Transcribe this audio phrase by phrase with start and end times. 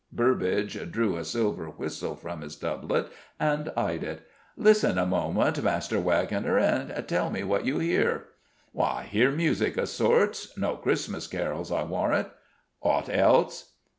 [0.11, 3.05] Burbage drew a silver whistle from his doublet
[3.39, 4.25] and eyed it.
[4.57, 8.25] "Listen a moment, master wagoner, and tell me what you hear."
[8.75, 10.57] "I hear music o' sorts.
[10.57, 12.29] No Christmas carols, I warrant."
[12.81, 13.73] "Aught else?"